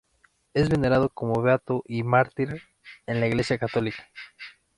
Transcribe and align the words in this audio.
Es 0.55 0.67
venerado 0.67 1.09
como 1.09 1.43
beato 1.43 1.83
y 1.85 2.01
mártir 2.01 2.59
en 3.05 3.19
la 3.19 3.27
Iglesia 3.27 3.59
católica. 3.59 4.03